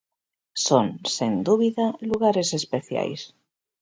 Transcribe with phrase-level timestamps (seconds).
[0.67, 3.21] Son, sen dúbida, lugares especiais.